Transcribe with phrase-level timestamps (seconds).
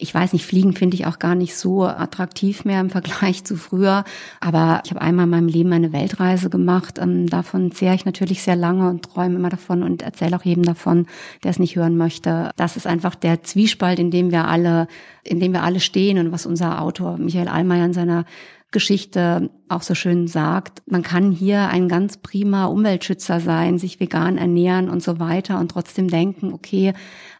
[0.00, 3.56] Ich weiß nicht, Fliegen finde ich auch gar nicht so attraktiv mehr im Vergleich zu
[3.56, 4.04] früher.
[4.38, 7.00] Aber ich habe einmal in meinem Leben eine Weltreise gemacht.
[7.00, 10.62] Ähm, davon zehre ich natürlich sehr lange und träume immer davon und erzähle auch jedem
[10.62, 11.06] davon,
[11.42, 12.52] der es nicht hören möchte.
[12.54, 14.86] Das ist einfach der Zwiespalt, in dem wir alle,
[15.24, 18.24] in dem wir alle stehen und was unser Autor Michael Allmeier in seiner
[18.70, 24.36] Geschichte auch so schön sagt, man kann hier ein ganz prima Umweltschützer sein, sich vegan
[24.36, 26.92] ernähren und so weiter und trotzdem denken, okay,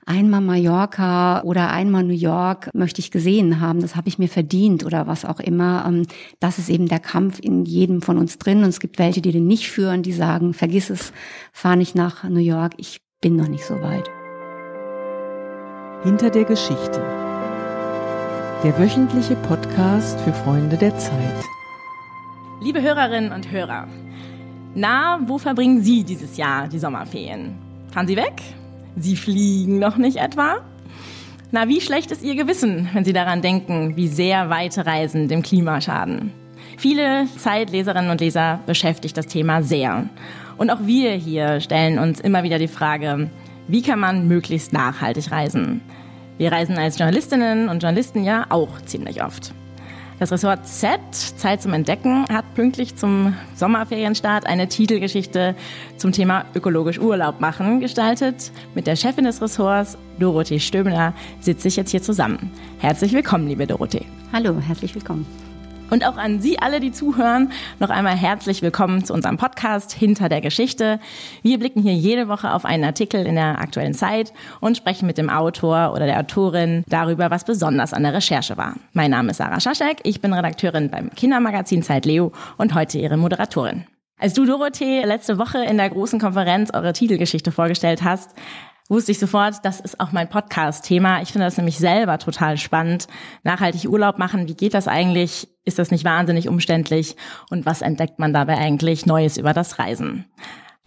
[0.07, 4.87] einmal Mallorca oder einmal New York möchte ich gesehen haben, das habe ich mir verdient
[4.87, 5.85] oder was auch immer.
[5.87, 6.07] Ähm,
[6.41, 9.33] das ist eben der Kampf in jedem von uns drin und es gibt welche, die
[9.33, 11.13] den nicht führen, die sagen, vergiss es,
[11.53, 14.11] fahr nicht nach New York, ich bin noch nicht so weit.
[16.05, 17.28] Hinter der Geschichte
[18.65, 21.45] der wöchentliche Podcast für Freunde der Zeit.
[22.61, 23.87] Liebe Hörerinnen und Hörer,
[24.75, 27.57] na, wo verbringen Sie dieses Jahr die Sommerferien?
[27.93, 28.43] Fahren Sie weg?
[28.97, 30.57] Sie fliegen noch nicht etwa?
[31.53, 35.43] Na, wie schlecht ist Ihr Gewissen, wenn Sie daran denken, wie sehr weite Reisen dem
[35.43, 36.33] Klima schaden?
[36.79, 40.09] Viele Zeitleserinnen und Leser beschäftigt das Thema sehr.
[40.57, 43.31] Und auch wir hier stellen uns immer wieder die Frage,
[43.69, 45.81] wie kann man möglichst nachhaltig reisen?
[46.39, 49.53] Wir reisen als Journalistinnen und Journalisten ja auch ziemlich oft.
[50.21, 55.55] Das Ressort Z, Zeit zum Entdecken, hat pünktlich zum Sommerferienstart eine Titelgeschichte
[55.97, 58.51] zum Thema ökologisch Urlaub machen gestaltet.
[58.75, 62.51] Mit der Chefin des Ressorts, Dorothee Stöbner, sitze ich jetzt hier zusammen.
[62.79, 64.07] Herzlich willkommen, liebe Dorothee.
[64.33, 65.48] Hallo, herzlich willkommen.
[65.91, 70.29] Und auch an Sie alle, die zuhören, noch einmal herzlich willkommen zu unserem Podcast Hinter
[70.29, 71.01] der Geschichte.
[71.43, 75.17] Wir blicken hier jede Woche auf einen Artikel in der aktuellen Zeit und sprechen mit
[75.17, 78.75] dem Autor oder der Autorin darüber, was besonders an der Recherche war.
[78.93, 83.17] Mein Name ist Sarah Schaschek, ich bin Redakteurin beim Kindermagazin Zeit Leo und heute Ihre
[83.17, 83.85] Moderatorin.
[84.21, 88.35] Als du, Dorothee, letzte Woche in der großen Konferenz eure Titelgeschichte vorgestellt hast,
[88.89, 91.23] wusste ich sofort, das ist auch mein Podcast-Thema.
[91.23, 93.07] Ich finde das nämlich selber total spannend.
[93.45, 95.49] Nachhaltig Urlaub machen, wie geht das eigentlich?
[95.65, 97.17] Ist das nicht wahnsinnig umständlich?
[97.51, 100.25] Und was entdeckt man dabei eigentlich Neues über das Reisen?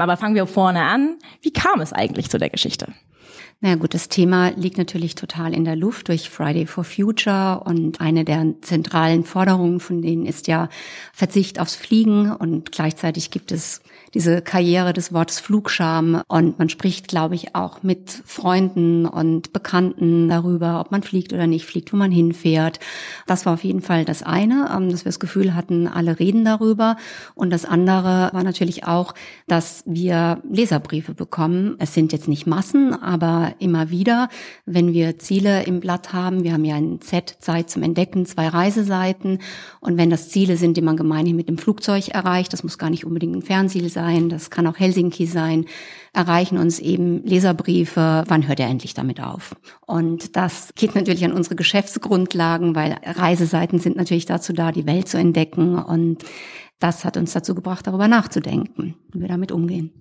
[0.02, 1.18] Aber fangen wir vorne an.
[1.42, 2.88] Wie kam es eigentlich zu der Geschichte?
[3.64, 8.02] Naja gut, das Thema liegt natürlich total in der Luft durch Friday for Future und
[8.02, 10.68] eine der zentralen Forderungen von denen ist ja
[11.14, 16.22] Verzicht aufs Fliegen und gleichzeitig gibt es diese Karriere des Wortes Flugscham.
[16.28, 21.48] Und man spricht, glaube ich, auch mit Freunden und Bekannten darüber, ob man fliegt oder
[21.48, 22.80] nicht fliegt, wo man hinfährt.
[23.28, 26.44] Das war auf jeden Fall das eine, ähm, dass wir das Gefühl hatten, alle reden
[26.44, 26.98] darüber.
[27.36, 29.14] Und das andere war natürlich auch,
[29.48, 31.76] dass wir Leserbriefe bekommen.
[31.80, 34.30] Es sind jetzt nicht Massen, aber immer wieder,
[34.66, 36.44] wenn wir Ziele im Blatt haben.
[36.44, 39.40] Wir haben ja ein Z, Zeit zum Entdecken, zwei Reiseseiten.
[39.80, 42.90] Und wenn das Ziele sind, die man gemeinhin mit dem Flugzeug erreicht, das muss gar
[42.90, 45.66] nicht unbedingt ein Fernziel sein, sein, das kann auch Helsinki sein,
[46.14, 49.56] erreichen uns eben Leserbriefe, wann hört er endlich damit auf?
[49.86, 55.08] Und das geht natürlich an unsere Geschäftsgrundlagen, weil Reiseseiten sind natürlich dazu da, die Welt
[55.08, 55.78] zu entdecken.
[55.78, 56.24] Und
[56.82, 59.92] das hat uns dazu gebracht, darüber nachzudenken, wie wir damit umgehen.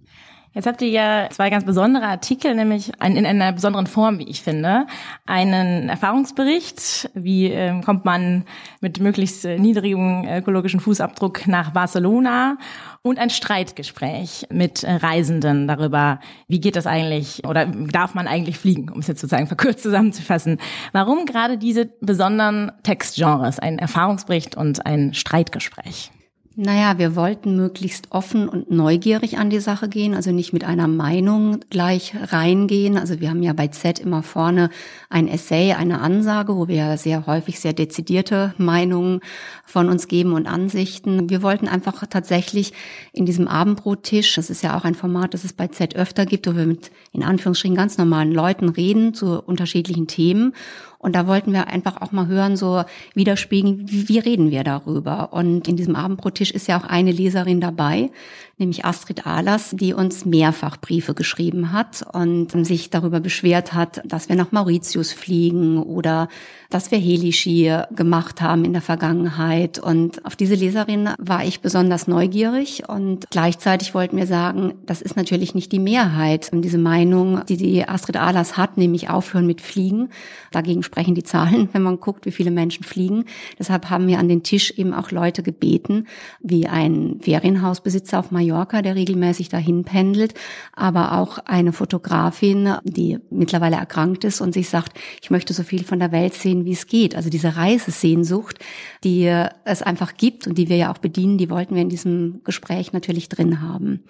[0.52, 4.42] Jetzt habt ihr ja zwei ganz besondere Artikel, nämlich in einer besonderen Form, wie ich
[4.42, 4.86] finde.
[5.24, 8.44] Einen Erfahrungsbericht, wie äh, kommt man
[8.80, 12.58] mit möglichst niedrigem ökologischen Fußabdruck nach Barcelona
[13.02, 16.18] und ein Streitgespräch mit Reisenden darüber,
[16.48, 20.58] wie geht das eigentlich oder darf man eigentlich fliegen, um es jetzt sozusagen verkürzt zusammenzufassen.
[20.92, 26.10] Warum gerade diese besonderen Textgenres, ein Erfahrungsbericht und ein Streitgespräch?
[26.56, 30.88] Naja, wir wollten möglichst offen und neugierig an die Sache gehen, also nicht mit einer
[30.88, 32.98] Meinung gleich reingehen.
[32.98, 34.68] Also wir haben ja bei Z immer vorne
[35.08, 39.20] ein Essay, eine Ansage, wo wir sehr häufig sehr dezidierte Meinungen
[39.64, 41.30] von uns geben und Ansichten.
[41.30, 42.72] Wir wollten einfach tatsächlich
[43.12, 46.48] in diesem Abendbrottisch, das ist ja auch ein Format, das es bei Z öfter gibt,
[46.48, 50.52] wo wir mit in Anführungsstrichen ganz normalen Leuten reden zu unterschiedlichen Themen
[51.00, 52.84] und da wollten wir einfach auch mal hören, so
[53.14, 55.32] widerspiegeln, wie, wie reden wir darüber.
[55.32, 58.10] Und in diesem Abendbrottisch ist ja auch eine Leserin dabei,
[58.60, 64.28] nämlich Astrid Ahlers, die uns mehrfach Briefe geschrieben hat und sich darüber beschwert hat, dass
[64.28, 66.28] wir nach Mauritius fliegen oder
[66.70, 69.78] dass wir Heliski gemacht haben in der Vergangenheit.
[69.78, 75.16] Und auf diese Leserin war ich besonders neugierig und gleichzeitig wollten wir sagen, das ist
[75.16, 76.50] natürlich nicht die Mehrheit.
[76.52, 80.10] Und diese Meinung, die die Astrid Ahlers hat, nämlich aufhören mit Fliegen,
[80.52, 83.24] dagegen sprechen die Zahlen, wenn man guckt, wie viele Menschen fliegen.
[83.58, 86.06] Deshalb haben wir an den Tisch eben auch Leute gebeten,
[86.40, 90.34] wie ein Ferienhausbesitzer auf Mallorca, Mallorca, der regelmäßig dahin pendelt,
[90.72, 95.84] aber auch eine Fotografin, die mittlerweile erkrankt ist und sich sagt, ich möchte so viel
[95.84, 97.14] von der Welt sehen, wie es geht.
[97.14, 98.58] Also diese Reisesehnsucht,
[99.04, 99.26] die
[99.64, 102.92] es einfach gibt und die wir ja auch bedienen, die wollten wir in diesem Gespräch
[102.92, 104.02] natürlich drin haben.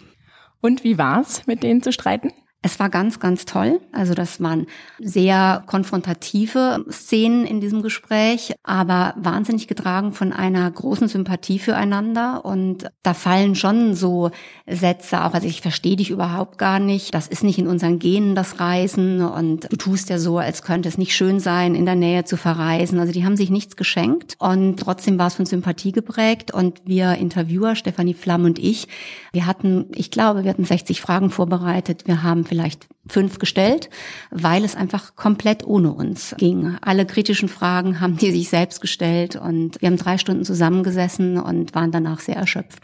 [0.60, 2.32] Und wie war's, mit denen zu streiten?
[2.62, 3.80] Es war ganz, ganz toll.
[3.90, 4.66] Also das waren
[4.98, 12.44] sehr konfrontative Szenen in diesem Gespräch, aber wahnsinnig getragen von einer großen Sympathie füreinander.
[12.44, 14.30] Und da fallen schon so
[14.66, 17.14] Sätze auch, also ich verstehe dich überhaupt gar nicht.
[17.14, 19.22] Das ist nicht in unseren Genen, das Reisen.
[19.22, 22.36] Und du tust ja so, als könnte es nicht schön sein, in der Nähe zu
[22.36, 22.98] verreisen.
[22.98, 24.36] Also die haben sich nichts geschenkt.
[24.38, 26.52] Und trotzdem war es von Sympathie geprägt.
[26.52, 28.86] Und wir Interviewer, Stefanie Flamm und ich,
[29.32, 32.06] wir hatten, ich glaube, wir hatten 60 Fragen vorbereitet.
[32.06, 33.88] Wir haben vielleicht fünf gestellt,
[34.30, 36.76] weil es einfach komplett ohne uns ging.
[36.82, 41.74] Alle kritischen Fragen haben die sich selbst gestellt und wir haben drei Stunden zusammengesessen und
[41.74, 42.82] waren danach sehr erschöpft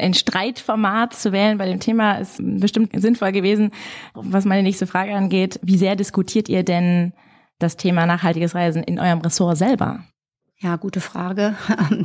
[0.00, 3.70] ein Streitformat zu wählen bei dem Thema ist bestimmt sinnvoll gewesen.
[4.14, 7.12] Was meine nächste Frage angeht, wie sehr diskutiert ihr denn
[7.58, 10.04] das Thema nachhaltiges Reisen in eurem Ressort selber?
[10.58, 11.54] Ja, gute Frage.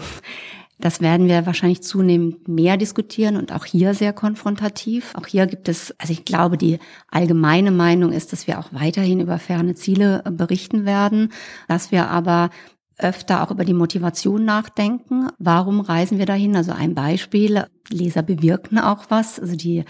[0.78, 5.14] Das werden wir wahrscheinlich zunehmend mehr diskutieren und auch hier sehr konfrontativ.
[5.16, 6.80] Auch hier gibt es, also ich glaube, die
[7.10, 11.32] allgemeine Meinung ist, dass wir auch weiterhin über ferne Ziele äh, berichten werden,
[11.68, 12.50] dass wir aber
[12.98, 15.30] öfter auch über die Motivation nachdenken.
[15.38, 16.56] Warum reisen wir dahin?
[16.56, 17.66] Also ein Beispiel.
[17.90, 19.40] Leser bewirken auch was.
[19.40, 19.84] Also die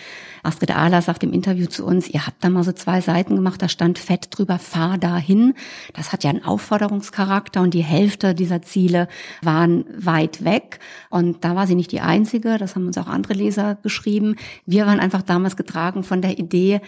[0.44, 3.62] Astrid Ahler sagt im Interview zu uns, ihr habt da mal so zwei Seiten gemacht,
[3.62, 5.54] da stand fett drüber, fahr dahin.
[5.94, 9.08] Das hat ja einen Aufforderungscharakter und die Hälfte dieser Ziele
[9.42, 10.80] waren weit weg.
[11.10, 14.36] Und da war sie nicht die einzige, das haben uns auch andere Leser geschrieben.
[14.66, 16.82] Wir waren einfach damals getragen von der Idee,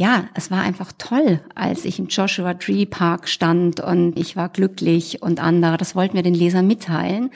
[0.00, 4.48] ja, es war einfach toll, als ich im Joshua Tree Park stand und ich war
[4.48, 5.76] glücklich und andere.
[5.76, 7.30] Das wollten wir den Lesern mitteilen.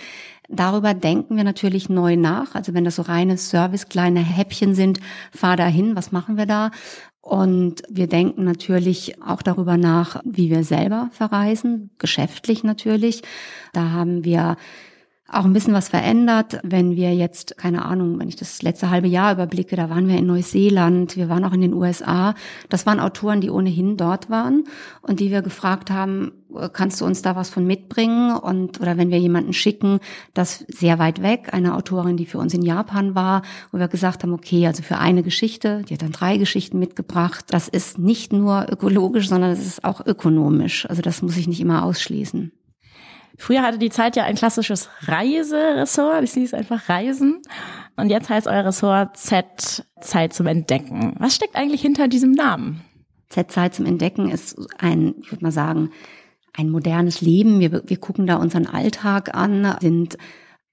[0.57, 2.55] Darüber denken wir natürlich neu nach.
[2.55, 5.01] Also wenn das so reine Service, kleine Häppchen sind,
[5.33, 6.71] fahr dahin, was machen wir da?
[7.21, 13.23] Und wir denken natürlich auch darüber nach, wie wir selber verreisen, geschäftlich natürlich.
[13.73, 14.57] Da haben wir
[15.27, 16.61] auch ein bisschen was verändert.
[16.63, 20.19] Wenn wir jetzt, keine Ahnung, wenn ich das letzte halbe Jahr überblicke, da waren wir
[20.19, 22.35] in Neuseeland, wir waren auch in den USA.
[22.69, 24.65] Das waren Autoren, die ohnehin dort waren
[25.01, 26.33] und die wir gefragt haben,
[26.73, 28.37] kannst du uns da was von mitbringen?
[28.37, 29.99] Und, oder wenn wir jemanden schicken,
[30.35, 33.43] das sehr weit weg, eine Autorin, die für uns in Japan war,
[33.73, 37.47] wo wir gesagt haben, okay, also für eine Geschichte, die hat dann drei Geschichten mitgebracht.
[37.49, 40.89] Das ist nicht nur ökologisch, sondern es ist auch ökonomisch.
[40.89, 42.53] Also das muss ich nicht immer ausschließen.
[43.37, 46.23] Früher hatte die Zeit ja ein klassisches Reiseressort.
[46.23, 47.43] Ich sehe es einfach Reisen.
[47.97, 51.15] Und jetzt heißt euer Ressort Z Zeit zum Entdecken.
[51.19, 52.83] Was steckt eigentlich hinter diesem Namen?
[53.29, 55.91] Z Zeit zum Entdecken ist ein, ich würde mal sagen,
[56.53, 57.61] ein modernes Leben.
[57.61, 60.17] Wir, wir gucken da unseren Alltag an, sind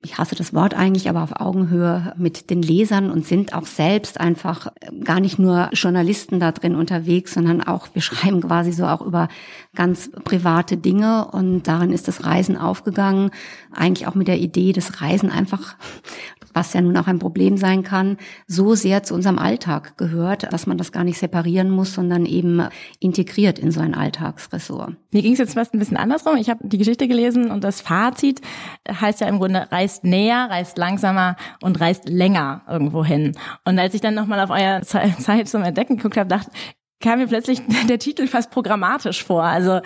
[0.04, 4.20] ich hasse das Wort eigentlich, aber auf Augenhöhe mit den Lesern und sind auch selbst
[4.20, 4.72] einfach
[5.04, 9.30] gar nicht nur Journalisten da drin unterwegs, sondern auch, wir schreiben quasi so auch über
[9.76, 13.30] ganz private Dinge und darin ist das Reisen aufgegangen,
[13.72, 15.76] eigentlich auch mit der Idee, das Reisen einfach
[16.54, 18.18] was ja nun auch ein Problem sein kann,
[18.48, 22.62] so sehr zu unserem Alltag gehört, dass man das gar nicht separieren muss, sondern eben
[23.00, 24.96] integriert in so ein Alltagsressort.
[25.12, 26.38] Mir ging es jetzt fast ein bisschen andersrum.
[26.38, 28.42] Ich habe die Geschichte gelesen und das Fazit
[28.90, 33.34] heißt ja im Grunde, reist näher, reist langsamer und reist länger irgendwo hin.
[33.66, 36.52] Und als ich dann nochmal auf euer Zeit zum Entdecken geguckt habe, dachte,
[37.02, 39.44] kam mir plötzlich der Titel fast programmatisch vor.
[39.44, 39.82] Also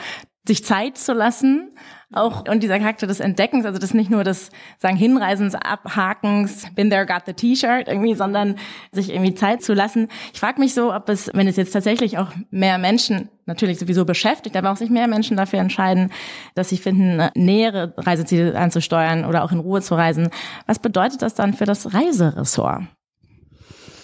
[0.47, 1.71] sich Zeit zu lassen,
[2.13, 6.89] auch und dieser Charakter des Entdeckens, also das nicht nur des sagen Hinreisens, Abhakens, been
[6.89, 8.55] there, got the T-Shirt irgendwie, sondern
[8.91, 10.07] sich irgendwie Zeit zu lassen.
[10.33, 14.05] Ich frage mich so, ob es, wenn es jetzt tatsächlich auch mehr Menschen natürlich sowieso
[14.05, 16.11] beschäftigt, aber auch sich mehr Menschen dafür entscheiden,
[16.53, 20.29] dass sie finden, nähere Reiseziele anzusteuern oder auch in Ruhe zu reisen.
[20.67, 22.83] Was bedeutet das dann für das Reiseressort?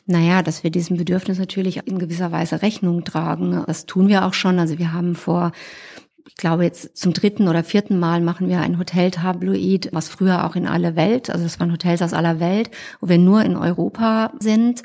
[0.07, 3.63] Naja, dass wir diesem Bedürfnis natürlich in gewisser Weise Rechnung tragen.
[3.67, 4.59] Das tun wir auch schon.
[4.59, 5.51] Also wir haben vor
[6.31, 10.55] ich glaube jetzt zum dritten oder vierten Mal machen wir ein Hoteltabloid, was früher auch
[10.55, 12.71] in alle Welt, also es waren Hotels aus aller Welt,
[13.01, 14.81] wo wir nur in Europa sind.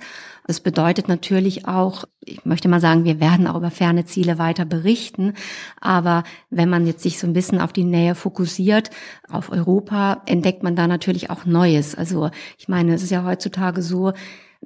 [0.47, 4.65] Das bedeutet natürlich auch, ich möchte mal sagen, wir werden auch über ferne Ziele weiter
[4.65, 5.35] berichten.
[5.81, 8.91] Aber wenn man jetzt sich so ein bisschen auf die Nähe fokussiert,
[9.29, 11.95] auf Europa, entdeckt man da natürlich auch Neues.
[11.95, 14.13] Also ich meine, es ist ja heutzutage so,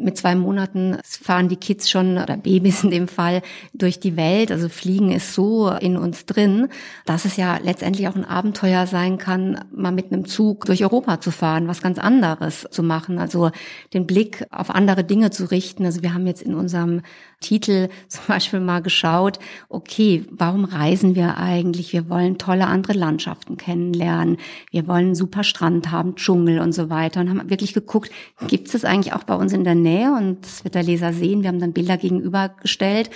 [0.02, 3.42] mit zwei Monaten fahren die Kids schon oder Babys in dem Fall
[3.74, 4.50] durch die Welt.
[4.50, 6.68] Also Fliegen ist so in uns drin,
[7.06, 11.20] dass es ja letztendlich auch ein Abenteuer sein kann, mal mit einem Zug durch Europa
[11.20, 13.18] zu fahren, was ganz anderes zu machen.
[13.18, 13.50] Also
[13.94, 15.84] den Blick auf andere Dinge zu richten.
[15.84, 17.02] Also wir haben jetzt in unserem
[17.40, 21.92] Titel zum Beispiel mal geschaut, okay, warum reisen wir eigentlich?
[21.92, 24.36] Wir wollen tolle andere Landschaften kennenlernen.
[24.70, 27.20] Wir wollen einen super Strand haben, Dschungel und so weiter.
[27.20, 28.10] Und haben wirklich geguckt,
[28.46, 30.12] gibt es das eigentlich auch bei uns in der Nähe?
[30.12, 31.42] Und das wird der Leser sehen.
[31.42, 33.10] Wir haben dann Bilder gegenübergestellt.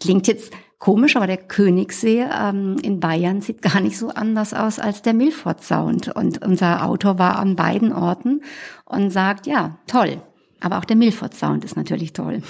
[0.00, 0.52] Klingt jetzt
[0.84, 5.14] komisch, aber der Königssee ähm, in Bayern sieht gar nicht so anders aus als der
[5.14, 6.08] Milford Sound.
[6.08, 8.42] Und unser Autor war an beiden Orten
[8.84, 10.20] und sagt, ja, toll.
[10.60, 12.42] Aber auch der Milford Sound ist natürlich toll.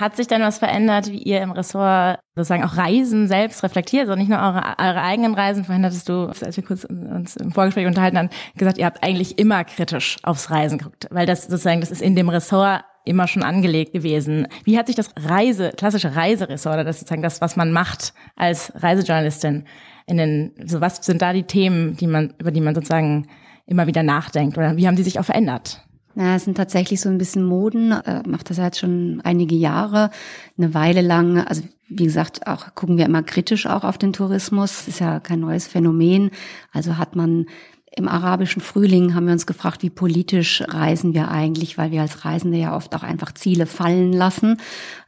[0.00, 4.18] Hat sich denn was verändert, wie ihr im Ressort sozusagen auch Reisen selbst reflektiert, also
[4.18, 5.66] nicht nur eure, eure eigenen Reisen?
[5.66, 9.38] Vorhin hattest du, als wir kurz uns im Vorgespräch unterhalten haben, gesagt, ihr habt eigentlich
[9.38, 13.42] immer kritisch aufs Reisen geguckt, weil das sozusagen, das ist in dem Ressort immer schon
[13.42, 14.48] angelegt gewesen.
[14.64, 18.72] Wie hat sich das Reise, klassische Reiseressort, oder das sozusagen das, was man macht als
[18.76, 19.66] Reisejournalistin,
[20.06, 23.26] in den, so was sind da die Themen, die man, über die man sozusagen
[23.66, 25.82] immer wieder nachdenkt, oder wie haben die sich auch verändert?
[26.14, 30.10] Na, es sind tatsächlich so ein bisschen Moden, äh, macht das jetzt schon einige Jahre,
[30.58, 34.88] eine Weile lang, also wie gesagt, auch gucken wir immer kritisch auch auf den Tourismus,
[34.88, 36.30] ist ja kein neues Phänomen,
[36.72, 37.46] also hat man
[37.96, 42.24] im arabischen Frühling haben wir uns gefragt, wie politisch reisen wir eigentlich, weil wir als
[42.24, 44.58] Reisende ja oft auch einfach Ziele fallen lassen.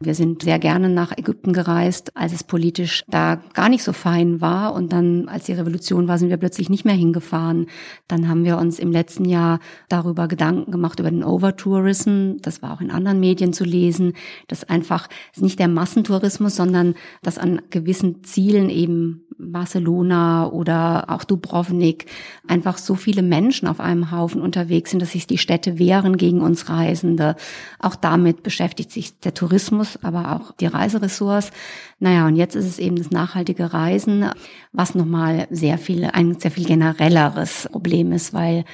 [0.01, 4.41] Wir sind sehr gerne nach Ägypten gereist, als es politisch da gar nicht so fein
[4.41, 4.75] war.
[4.75, 7.67] Und dann, als die Revolution war, sind wir plötzlich nicht mehr hingefahren.
[8.09, 12.39] Dann haben wir uns im letzten Jahr darüber Gedanken gemacht, über den Overtourism.
[12.43, 14.15] Das war auch in anderen Medien zu lesen.
[14.49, 22.06] Das einfach nicht der Massentourismus, sondern dass an gewissen Zielen eben Barcelona oder auch Dubrovnik
[22.46, 26.40] einfach so viele Menschen auf einem Haufen unterwegs sind, dass sich die Städte wehren gegen
[26.40, 27.37] uns Reisende.
[27.78, 31.50] Auch damit beschäftigt sich der Tourismus, aber auch die Reiseressorts.
[31.99, 34.26] Naja, und jetzt ist es eben das nachhaltige Reisen,
[34.72, 38.64] was nochmal sehr viel, ein sehr viel generelleres Problem ist, weil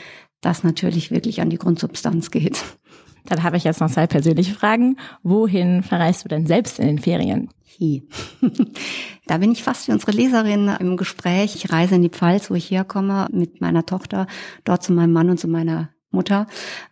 [0.41, 2.65] das natürlich wirklich an die Grundsubstanz geht.
[3.29, 4.97] Dann habe ich jetzt noch zwei persönliche Fragen.
[5.23, 7.49] Wohin verreist du denn selbst in den Ferien?
[9.27, 11.55] Da bin ich fast wie unsere Leserin im Gespräch.
[11.55, 14.27] Ich reise in die Pfalz, wo ich herkomme, mit meiner Tochter,
[14.65, 16.47] dort zu meinem Mann und zu meiner Mutter,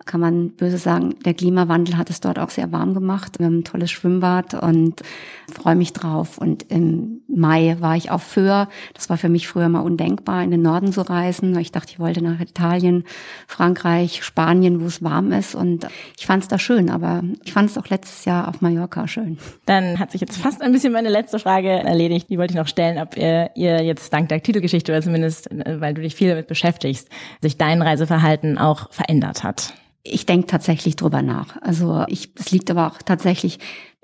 [0.05, 3.39] kann man böse sagen, der Klimawandel hat es dort auch sehr warm gemacht.
[3.39, 5.01] Wir haben ein tolles Schwimmbad und
[5.51, 6.37] freue mich drauf.
[6.37, 8.69] Und im Mai war ich auf Föhr.
[8.93, 11.59] Das war für mich früher mal undenkbar, in den Norden zu reisen.
[11.59, 13.05] Ich dachte, ich wollte nach Italien,
[13.47, 15.55] Frankreich, Spanien, wo es warm ist.
[15.55, 19.09] Und ich fand es da schön, aber ich fand es auch letztes Jahr auf Mallorca
[19.09, 19.39] schön.
[19.65, 22.29] Dann hat sich jetzt fast ein bisschen meine letzte Frage erledigt.
[22.29, 25.95] Die wollte ich noch stellen, ob ihr, ihr jetzt dank der Titelgeschichte oder zumindest, weil
[25.95, 27.09] du dich viel damit beschäftigst,
[27.41, 29.75] sich dein Reiseverhalten auch verändert verändert hat?
[30.03, 31.61] Ich denke tatsächlich drüber nach.
[31.63, 33.59] Also ich, es liegt aber auch tatsächlich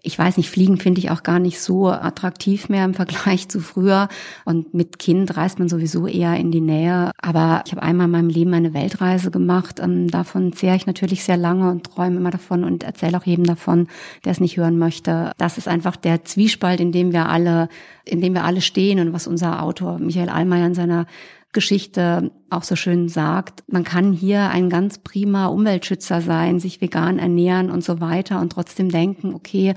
[0.04, 3.60] ich weiß nicht, Fliegen finde ich auch gar nicht so attraktiv mehr im Vergleich zu
[3.60, 4.08] früher.
[4.44, 7.12] Und mit Kind reist man sowieso eher in die Nähe.
[7.20, 9.78] Aber ich habe einmal in meinem Leben eine Weltreise gemacht.
[9.80, 13.44] Ähm, davon zehre ich natürlich sehr lange und träume immer davon und erzähle auch jedem
[13.44, 13.86] davon,
[14.24, 15.30] der es nicht hören möchte.
[15.38, 17.68] Das ist einfach der Zwiespalt, in dem wir alle,
[18.04, 21.06] in dem wir alle stehen und was unser Autor Michael Allmeier in seiner
[21.52, 27.18] Geschichte auch so schön sagt, man kann hier ein ganz prima Umweltschützer sein, sich vegan
[27.18, 29.74] ernähren und so weiter und trotzdem denken, okay,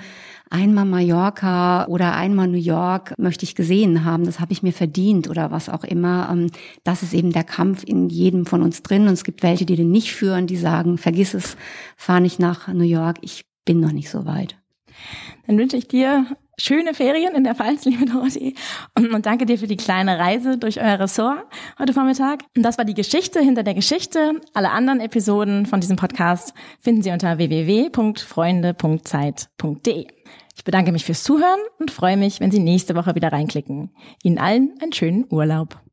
[0.50, 5.30] einmal Mallorca oder einmal New York möchte ich gesehen haben, das habe ich mir verdient
[5.30, 6.30] oder was auch immer.
[6.32, 6.50] Ähm,
[6.84, 9.76] das ist eben der Kampf in jedem von uns drin und es gibt welche, die
[9.76, 11.58] den nicht führen, die sagen, vergiss es,
[11.98, 14.58] fahr nicht nach New York, ich bin noch nicht so weit.
[15.46, 16.26] Dann wünsche ich dir
[16.58, 18.54] schöne Ferien in der Pfalz, liebe Dorothee.
[18.98, 21.44] Und, und danke dir für die kleine Reise durch euer Ressort
[21.80, 22.44] heute Vormittag.
[22.56, 24.40] Und das war die Geschichte hinter der Geschichte.
[24.54, 30.08] Alle anderen Episoden von diesem Podcast finden Sie unter www.freunde.zeit.de.
[30.58, 33.92] Ich bedanke mich fürs Zuhören und freue mich, wenn Sie nächste Woche wieder reinklicken.
[34.24, 35.86] Ihnen allen einen schönen Urlaub.